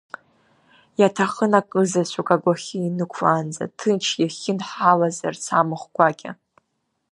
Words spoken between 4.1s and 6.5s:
иахьынҳалазарц амахә гәакьа.